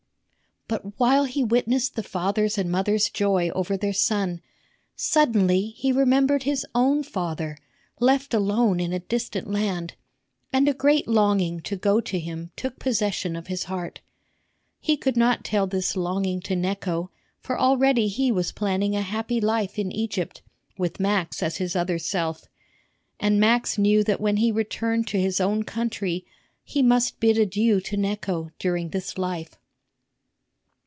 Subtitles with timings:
[0.67, 4.39] But while he witnessed the father's and mother's joy over their son,
[4.95, 7.57] suddenly he remembered his own father,
[7.99, 9.95] left alone in a distant land,
[10.53, 13.99] and a great longing to go to him took possession of his heart.
[14.79, 17.11] He could not tell this longing to Necho,
[17.41, 20.41] for already he was planning a happy life in Egypt,
[20.77, 22.45] with Max as his other self.
[23.19, 26.25] And Max knew that when he returned to his own country
[26.63, 29.57] he must bid adieu to Necho during this life.